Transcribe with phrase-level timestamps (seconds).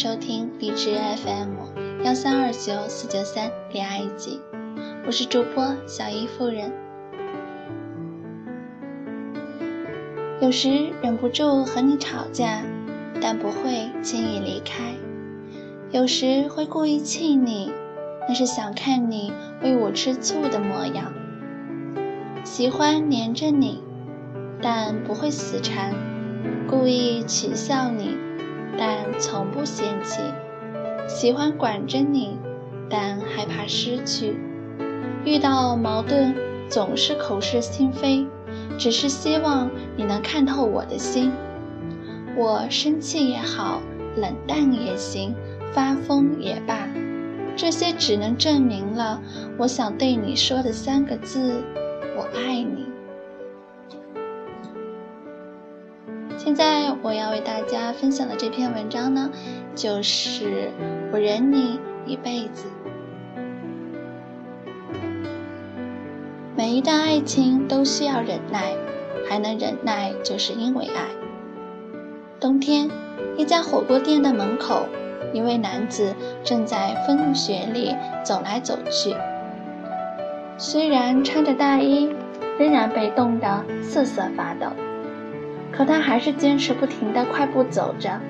[0.00, 4.40] 收听荔枝 FM 幺三二九四九三恋爱集，
[5.04, 6.70] 我是主播小姨夫人。
[10.40, 12.62] 有时忍不住和你吵架，
[13.20, 14.94] 但不会轻易离开；
[15.90, 17.72] 有时会故意气你，
[18.28, 19.32] 那是想看你
[19.64, 21.12] 为我吃醋的模样。
[22.44, 23.82] 喜欢黏着你，
[24.62, 25.92] 但不会死缠。
[26.68, 28.16] 故意取笑你，
[28.78, 30.20] 但从不嫌弃；
[31.08, 32.38] 喜欢管着你，
[32.88, 34.38] 但害怕失去。
[35.24, 36.34] 遇到矛盾
[36.70, 38.24] 总是口是心非，
[38.78, 41.32] 只是希望你能看透我的心。
[42.36, 43.82] 我生气也好，
[44.16, 45.34] 冷淡也行，
[45.72, 46.88] 发疯也罢，
[47.56, 49.20] 这些只能证明了
[49.58, 51.60] 我想对你说的三个字：
[52.16, 52.87] 我爱你。
[56.38, 59.28] 现在我要为大家分享的这篇文章呢，
[59.74, 60.70] 就是
[61.12, 62.66] 我忍你一辈子。
[66.56, 68.72] 每一段爱情都需要忍耐，
[69.28, 71.02] 还能忍耐就是因为爱。
[72.38, 72.88] 冬天，
[73.36, 74.86] 一家火锅店的门口，
[75.34, 76.14] 一位男子
[76.44, 79.12] 正在风雪里走来走去，
[80.56, 82.08] 虽然穿着大衣，
[82.60, 84.68] 仍然被冻得瑟瑟发抖。
[85.78, 88.20] 可他还是坚持不停地快步走着，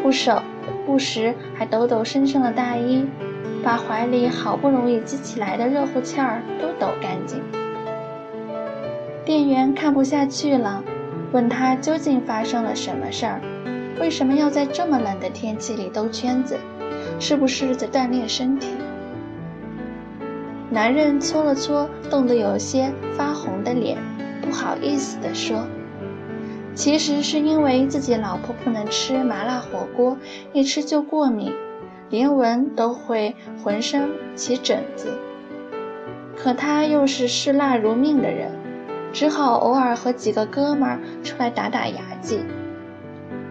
[0.00, 0.40] 不舍
[0.86, 3.04] 不时还抖抖身上的大衣，
[3.60, 7.42] 把怀里好不容易积起来的热乎气儿都抖干净。
[9.24, 10.80] 店员看不下去了，
[11.32, 13.40] 问他究竟发生了什么事儿，
[14.00, 16.56] 为什么要在这么冷的天气里兜圈子，
[17.18, 18.68] 是不是在锻炼身体？
[20.70, 23.98] 男人搓了搓冻得有些发红的脸，
[24.40, 25.66] 不好意思地说。
[26.74, 30.16] 其实是因为自己老婆不能吃麻辣火锅，
[30.52, 31.52] 一吃就过敏，
[32.08, 35.18] 连闻都会浑身起疹子。
[36.36, 38.50] 可他又是嗜辣如命的人，
[39.12, 42.40] 只好偶尔和几个哥们儿出来打打牙祭。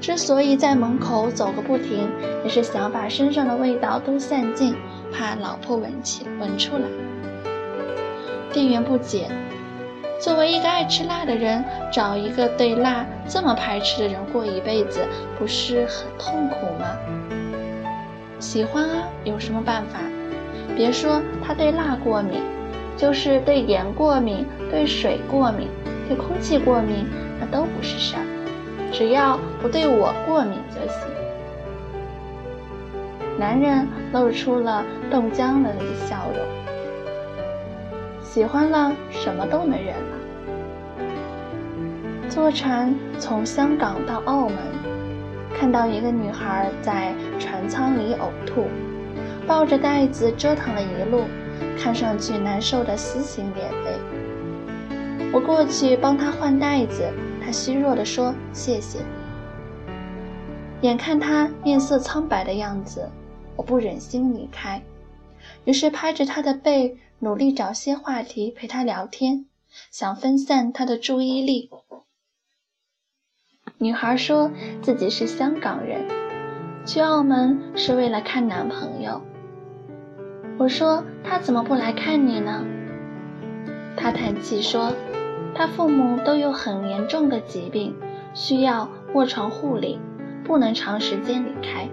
[0.00, 2.08] 之所以在门口走个不停，
[2.42, 4.74] 也是想把身上的味道都散尽，
[5.12, 6.88] 怕老婆闻起闻出来。
[8.52, 9.28] 店员不解。
[10.22, 15.00] 作为一个爱吃辣的人，找一个对辣这么排斥的人过一辈子，
[15.36, 16.96] 不是很痛苦吗？
[18.38, 19.98] 喜欢啊，有什么办法？
[20.76, 22.40] 别说他对辣过敏，
[22.96, 25.66] 就是对盐过敏、对水过敏、
[26.06, 27.04] 对空气过敏，
[27.40, 28.22] 那都不是事儿，
[28.92, 31.00] 只要不对我过敏就行。
[33.40, 36.46] 男人露出了冻僵了的笑容。
[38.22, 40.11] 喜欢了，什么都能忍。
[42.32, 44.56] 坐船从香港到澳门，
[45.54, 48.68] 看到一个女孩在船舱里呕吐，
[49.46, 51.24] 抱着袋子折腾了一路，
[51.78, 55.28] 看上去难受的撕心裂肺。
[55.30, 57.06] 我过去帮她换袋子，
[57.44, 59.00] 她虚弱地说：“谢谢。”
[60.80, 63.10] 眼看她面色苍白的样子，
[63.56, 64.82] 我不忍心离开，
[65.66, 69.44] 于是拍着她的背，努力找些话题陪她聊天，
[69.90, 71.68] 想分散她的注意力。
[73.82, 74.48] 女孩说
[74.80, 76.02] 自己是香港人，
[76.86, 79.20] 去澳门是为了看男朋友。
[80.56, 82.64] 我说他怎么不来看你呢？
[83.96, 84.92] 她叹气说，
[85.52, 87.96] 他父母都有很严重的疾病，
[88.34, 89.98] 需要卧床护理，
[90.44, 91.88] 不能长时间离开。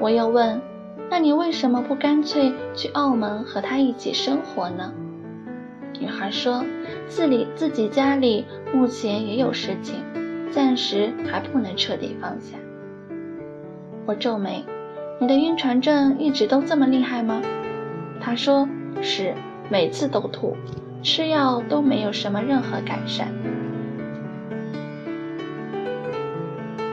[0.00, 0.60] 我又问，
[1.08, 4.92] 那你为什么不干脆去澳门和他一起生活呢？
[6.00, 6.64] 女孩说，
[7.06, 10.09] 自己自己家里目前也有事情。
[10.50, 12.56] 暂时还不能彻底放下。
[14.06, 14.64] 我皱眉
[15.20, 17.40] ：“你的晕船症一直都这么厉害吗？”
[18.20, 18.68] 他说
[19.00, 19.34] ：“是，
[19.70, 20.56] 每次都吐，
[21.02, 23.28] 吃药都没有什么任何改善。”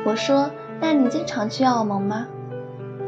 [0.06, 2.28] 我说：“那你经常去澳门吗？”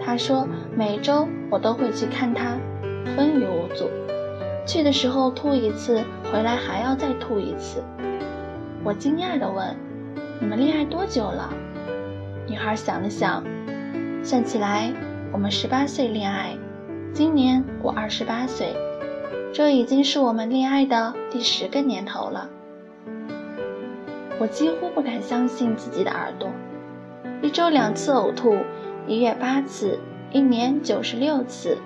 [0.03, 2.57] 他说：“每周我都会去看他，
[3.15, 3.89] 风雨无阻。
[4.65, 7.83] 去的时候吐一次，回来还要再吐一次。”
[8.83, 9.75] 我惊讶地问。
[10.41, 11.53] 你们恋爱多久了？
[12.47, 13.43] 女孩想了想，
[14.23, 14.93] 算起来，
[15.33, 16.57] 我们十八岁恋爱，
[17.11, 18.73] 今年我二十八岁，
[19.51, 22.49] 这已经是我们恋爱的第十个年头了。
[24.39, 26.49] 我几乎不敢相信自己的耳朵，
[27.41, 28.55] 一周两次呕吐，
[29.07, 29.99] 一月八次，
[30.31, 31.77] 一年九十六次，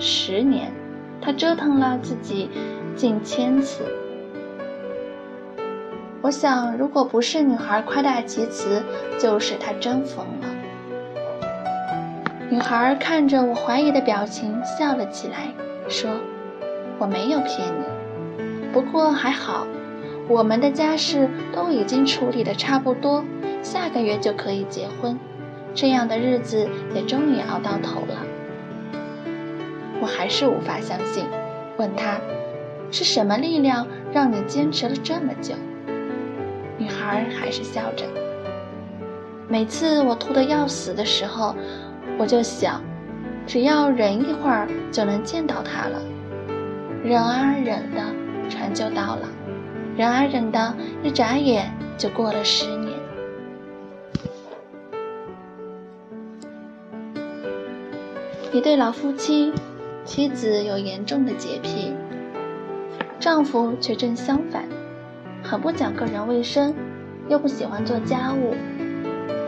[0.00, 0.72] 十年，
[1.20, 2.50] 他折腾了自己
[2.96, 3.84] 近千次。
[6.22, 8.82] 我想，如果不是女孩夸大其词，
[9.18, 10.48] 就是她真疯了。
[12.50, 15.48] 女孩看着我怀疑的表情，笑了起来，
[15.88, 16.10] 说
[17.00, 19.66] ：“我没有骗你，不过还好，
[20.28, 23.24] 我们的家事都已经处理的差不多，
[23.62, 25.18] 下个月就可以结婚，
[25.74, 28.26] 这样的日子也终于熬到头了。”
[30.02, 31.24] 我还是无法相信，
[31.78, 32.18] 问她
[32.92, 35.54] ：“是什么力量让你坚持了这么久？”
[36.90, 38.04] 女孩还是笑着。
[39.48, 41.54] 每次我吐得要死的时候，
[42.18, 42.82] 我就想，
[43.46, 46.02] 只要忍一会儿就能见到他了。
[47.04, 48.02] 忍啊忍的，
[48.48, 49.28] 船就到了；
[49.96, 52.98] 忍啊忍的，一眨眼就过了十年。
[58.52, 59.52] 一对老夫妻，
[60.04, 61.94] 妻子有严重的洁癖，
[63.20, 64.64] 丈夫却正相反。
[65.50, 66.72] 很不讲个人卫生，
[67.28, 68.54] 又不喜欢做家务，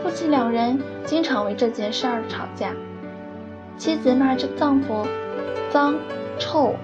[0.03, 2.73] 夫妻两人经常为这件事儿吵架。
[3.77, 5.07] 妻子骂着丈夫
[5.69, 5.95] 脏、
[6.37, 6.75] 臭，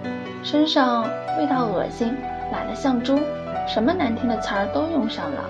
[0.42, 1.04] 身上
[1.38, 2.16] 味道恶心，
[2.54, 3.20] 懒得像猪，
[3.68, 5.50] 什么难听的词儿都用上了。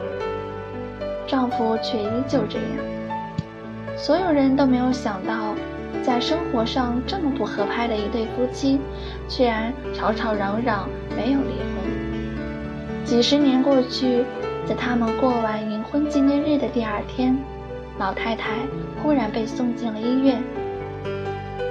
[1.28, 3.96] 丈夫却依旧这样。
[3.96, 5.54] 所有人都没有想到，
[6.02, 8.80] 在生活上这么不合拍的一对夫妻，
[9.28, 11.69] 居然吵吵嚷嚷，没有离。
[13.06, 14.24] 几十年过去，
[14.66, 17.36] 在他们过完银婚纪念日的第二天，
[17.98, 18.52] 老太太
[19.02, 20.44] 忽然被送进了医院。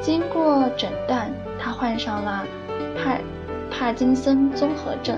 [0.00, 2.44] 经过诊断，她患上了
[2.96, 3.19] 帕
[3.70, 5.16] 帕金森综合症。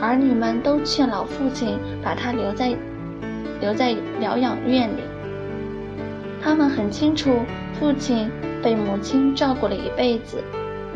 [0.00, 2.76] 儿女们都劝老父亲把她留在
[3.60, 5.02] 留在疗养院里。
[6.42, 7.30] 他们很清楚，
[7.78, 8.30] 父亲
[8.62, 10.42] 被母亲照顾了一辈子，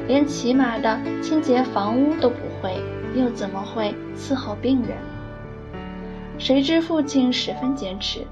[0.07, 2.75] 连起码的清洁房屋都不会。
[3.15, 4.97] 又怎么会伺候病人？
[6.39, 8.27] 谁知父亲十分坚持，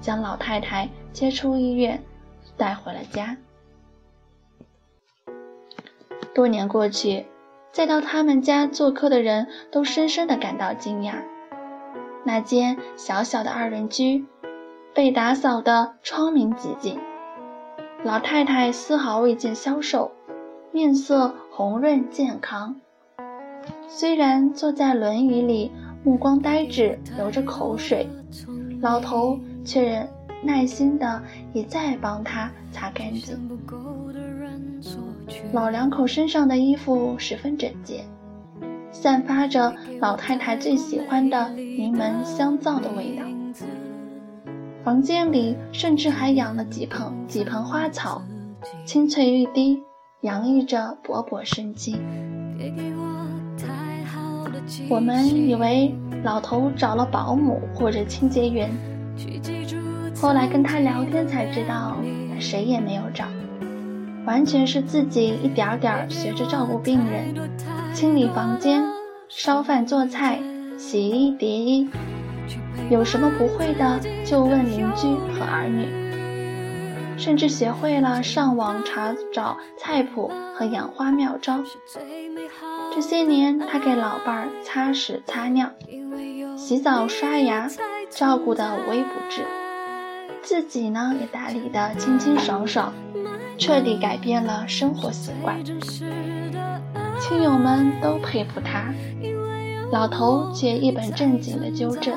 [0.00, 2.02] 将老太太接出医院，
[2.56, 3.36] 带回了家。
[6.34, 7.26] 多年过去，
[7.72, 11.14] 再到他们家做客的人都深深的感到惊讶。
[12.24, 14.26] 那间小小的二人居，
[14.92, 17.00] 被打扫得窗明几净，
[18.02, 20.12] 老太太丝毫未见消瘦，
[20.72, 22.80] 面色红润健康。
[23.88, 25.70] 虽然坐在轮椅里，
[26.04, 28.08] 目光呆滞，流着口水，
[28.80, 30.06] 老头却
[30.42, 31.22] 耐心的
[31.52, 33.38] 一再帮他擦干净。
[35.52, 38.04] 老两口身上的衣服十分整洁，
[38.90, 43.24] 散发着老太太最喜欢的柠檬香皂的味道。
[44.84, 48.22] 房间里甚至还养了几盆几盆花草，
[48.84, 49.82] 青翠欲滴，
[50.20, 51.96] 洋溢着勃勃生机。
[54.88, 58.70] 我们以为老头找了保姆或者清洁员，
[60.20, 61.96] 后来跟他聊天才知道，
[62.38, 63.26] 谁也没有找，
[64.26, 67.34] 完全是自己一点点学着照顾病人，
[67.92, 68.82] 清理房间、
[69.28, 70.38] 烧饭做菜、
[70.76, 71.88] 洗衣叠衣，
[72.90, 75.86] 有什么不会的就问邻居和儿女，
[77.16, 81.62] 甚至学会了上网查找菜谱和养花妙招。
[82.96, 85.70] 这些年，他给老伴儿擦屎擦尿、
[86.56, 87.70] 洗澡刷牙，
[88.08, 89.42] 照顾得无微不至，
[90.40, 92.94] 自己呢也打理得清清爽爽，
[93.58, 95.62] 彻底改变了生活习惯。
[97.20, 98.94] 亲友们都佩服他，
[99.92, 102.16] 老头却一本正经地纠正：“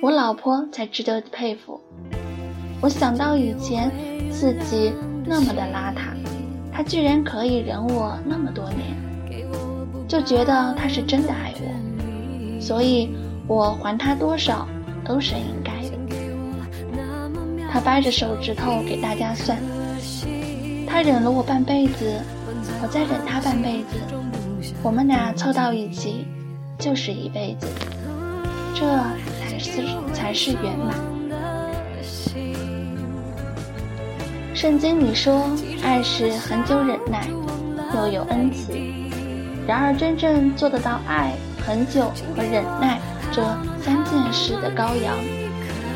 [0.00, 1.80] 我老婆才值得佩服。”
[2.80, 3.90] 我想到以前
[4.30, 4.92] 自己
[5.26, 6.14] 那么的邋遢，
[6.72, 9.01] 他居然可以忍我那么多年。
[10.12, 13.08] 就觉得他是真的爱我，所以
[13.46, 14.68] 我还他多少
[15.02, 15.92] 都是应该的。
[17.70, 19.56] 他掰着手指头给大家算，
[20.86, 22.20] 他忍了我半辈子，
[22.82, 23.96] 我再忍他半辈子，
[24.82, 26.26] 我们俩凑到一起
[26.78, 27.66] 就是一辈子，
[28.74, 28.84] 这
[29.40, 30.94] 才是才是圆满。
[34.52, 35.48] 圣经里说，
[35.82, 37.26] 爱是很久忍耐，
[37.96, 38.74] 又有恩慈。
[39.66, 41.32] 然而，真正做得到爱
[41.64, 43.00] 很久和忍耐
[43.30, 43.42] 这
[43.80, 45.14] 三件事的羔羊，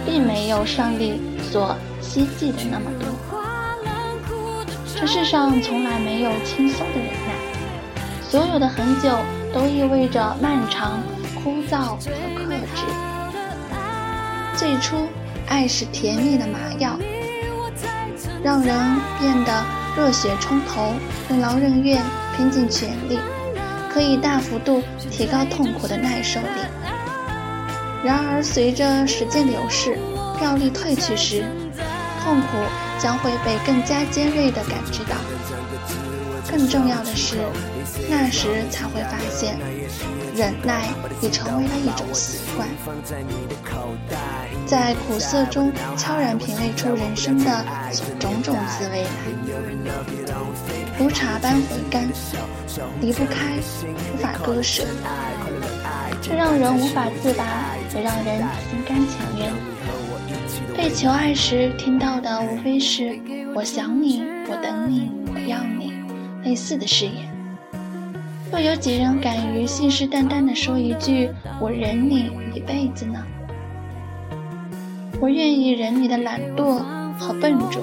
[0.04, 1.20] 并没有上帝
[1.50, 3.08] 所希冀的那么多。
[4.94, 7.34] 这世上从来没有轻松的忍耐，
[8.22, 9.10] 所有的很久
[9.52, 11.02] 都意味着漫长、
[11.34, 12.84] 枯燥和克制。
[14.54, 15.08] 最初，
[15.48, 16.96] 爱是甜蜜的麻药，
[18.42, 18.74] 让人
[19.20, 19.64] 变得
[19.96, 20.94] 热血冲头，
[21.28, 22.02] 任劳任怨，
[22.36, 23.18] 拼尽全力。
[23.96, 26.46] 可以大幅度提高痛苦的耐受力。
[28.04, 29.96] 然而，随着时间流逝，
[30.42, 31.42] 药力褪去时，
[32.22, 32.58] 痛苦
[32.98, 35.16] 将会被更加尖锐地感知到。
[36.46, 37.38] 更重要的是，
[38.10, 39.58] 那时才会发现，
[40.36, 40.88] 忍耐
[41.22, 42.68] 已成为了一种习惯，
[44.66, 47.64] 在苦涩中悄然品味出人生的
[48.18, 49.10] 种种滋味来，
[50.98, 52.08] 如茶般回甘，
[53.02, 53.56] 离不开，
[54.14, 54.82] 无法割舍，
[56.22, 57.44] 这让人无法自拔，
[57.94, 58.38] 也让人
[58.70, 59.52] 心甘情愿。
[60.74, 63.18] 被求爱时听到的无非是
[63.54, 65.92] “我想你，我等你，我要你”。
[66.44, 67.28] 类似的誓言，
[68.52, 71.28] 又有几人敢于信誓旦旦地说一句
[71.60, 73.22] “我忍你一辈子”呢？
[75.20, 76.80] 我愿意忍你的懒惰
[77.18, 77.82] 和笨拙，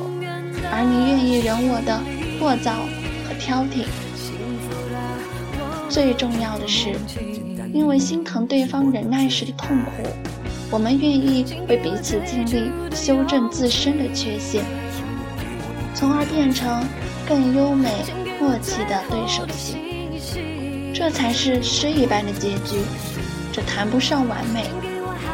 [0.71, 1.99] 而你愿意忍我的
[2.39, 2.71] 聒噪
[3.33, 3.85] 和挑剔。
[5.89, 6.95] 最重要的是，
[7.73, 10.03] 因为心疼对方忍耐时的痛苦，
[10.71, 14.63] 我们愿意为彼此尽力修正自身的缺陷，
[15.93, 16.83] 从而变成
[17.27, 17.89] 更优美。
[18.39, 19.77] 默契的对手戏，
[20.93, 22.75] 这才是诗一般的结局。
[23.53, 24.65] 这谈不上完美，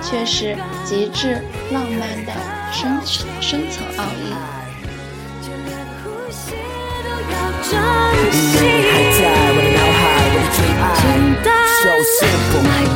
[0.03, 1.41] 却是极致
[1.71, 2.31] 浪漫的
[2.71, 2.99] 深
[3.41, 4.58] 深层奥义。
[7.61, 9.59] 还在我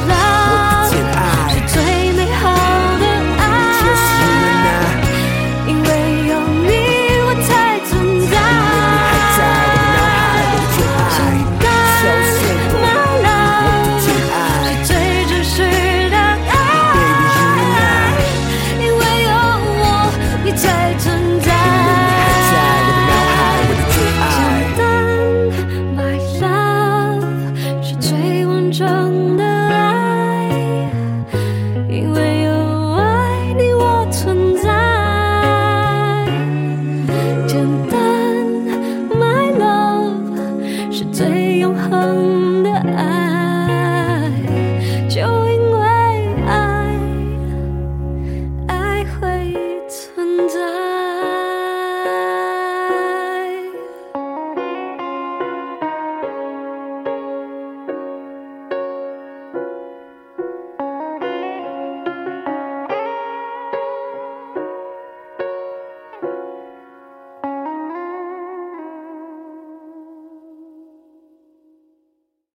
[0.07, 0.22] 的